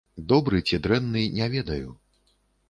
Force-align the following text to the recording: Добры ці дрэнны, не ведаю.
Добры 0.31 0.61
ці 0.67 0.79
дрэнны, 0.85 1.23
не 1.41 1.51
ведаю. 1.57 1.95